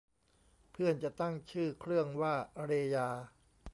[0.71, 2.33] เพื่อนจะตั้งชื่อเครื่องว่า
[2.67, 3.07] เรยา